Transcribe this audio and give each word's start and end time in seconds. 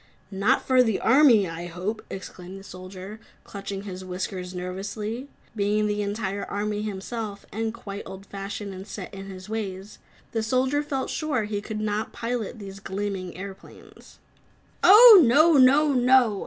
"Not 0.31 0.65
for 0.65 0.81
the 0.81 0.99
army, 0.99 1.47
I 1.47 1.67
hope," 1.67 2.03
exclaimed 2.09 2.59
the 2.59 2.63
Soldier, 2.63 3.19
clutching 3.43 3.83
his 3.83 4.03
whiskers 4.03 4.51
nervously. 4.55 5.29
Being 5.55 5.85
the 5.85 6.01
entire 6.01 6.43
army 6.45 6.81
himself, 6.81 7.45
and 7.51 7.71
quite 7.71 8.01
old 8.03 8.25
fashioned 8.25 8.73
and 8.73 8.87
set 8.87 9.13
in 9.13 9.27
his 9.27 9.47
ways, 9.47 9.99
the 10.31 10.41
Soldier 10.41 10.81
felt 10.81 11.11
sure 11.11 11.43
he 11.43 11.61
never 11.75 12.05
could 12.07 12.13
pilot 12.13 12.57
these 12.57 12.79
gleaming 12.79 13.37
airplanes. 13.37 14.17
"Oh, 14.83 15.21
No! 15.23 15.53
No! 15.57 15.93
NO!" 15.93 16.39